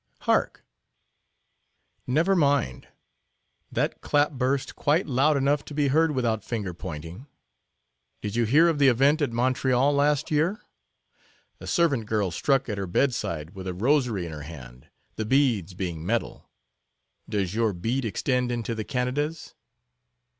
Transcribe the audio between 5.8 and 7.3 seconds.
heard without finger pointing.